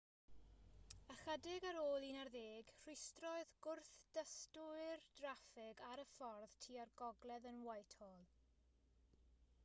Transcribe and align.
ychydig 1.15 1.65
ar 1.71 1.75
ôl 1.81 2.05
11:00 2.05 2.69
rhwystrodd 2.69 3.51
gwrthdystwyr 3.67 5.03
draffig 5.19 5.83
ar 5.89 6.03
y 6.05 6.05
ffordd 6.13 6.55
tua'r 6.67 6.95
gogledd 7.03 7.45
yn 7.51 7.61
whitehall 7.67 8.25